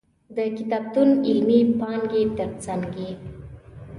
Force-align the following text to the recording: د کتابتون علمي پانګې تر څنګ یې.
د 0.35 0.37
کتابتون 0.57 1.09
علمي 1.27 1.59
پانګې 1.79 2.23
تر 2.37 2.49
څنګ 2.65 2.85
یې. 3.01 3.11